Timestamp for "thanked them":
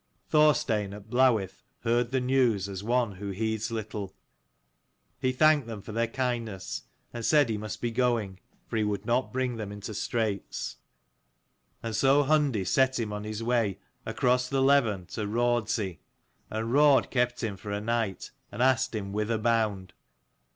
5.31-5.83